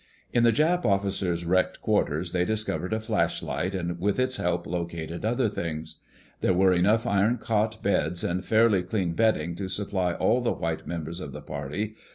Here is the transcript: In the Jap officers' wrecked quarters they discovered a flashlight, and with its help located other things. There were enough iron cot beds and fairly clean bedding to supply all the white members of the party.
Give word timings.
In 0.33 0.41
the 0.43 0.51
Jap 0.51 0.83
officers' 0.83 1.45
wrecked 1.45 1.79
quarters 1.79 2.31
they 2.31 2.43
discovered 2.43 2.91
a 2.91 2.99
flashlight, 2.99 3.75
and 3.75 3.99
with 3.99 4.17
its 4.17 4.37
help 4.37 4.65
located 4.65 5.23
other 5.23 5.47
things. 5.47 5.97
There 6.39 6.55
were 6.55 6.73
enough 6.73 7.05
iron 7.05 7.37
cot 7.37 7.83
beds 7.83 8.23
and 8.23 8.43
fairly 8.43 8.81
clean 8.81 9.13
bedding 9.13 9.53
to 9.57 9.69
supply 9.69 10.13
all 10.15 10.41
the 10.41 10.53
white 10.53 10.87
members 10.87 11.19
of 11.19 11.33
the 11.33 11.41
party. 11.43 11.93